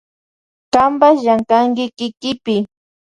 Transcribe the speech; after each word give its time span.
Kanpash 0.73 1.19
llankanki 1.25 1.85
kikipi. 1.97 2.55